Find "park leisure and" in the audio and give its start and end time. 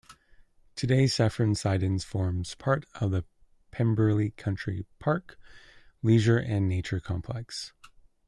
4.97-6.67